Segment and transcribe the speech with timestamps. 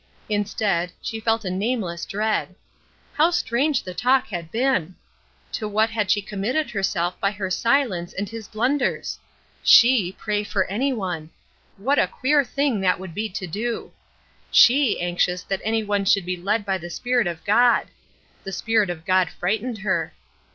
[0.29, 2.55] Instead, she felt a nameless dread.
[3.13, 4.95] How strange the talk had been!
[5.51, 9.19] To what had she committed herself by her silence and his blunders?
[9.61, 11.29] She pray for any one!
[11.77, 13.91] What a queer thing that would be to do.
[14.49, 17.85] She anxious that any one should be led by the spirit of God!
[18.43, 20.13] The spirit of God frightened her.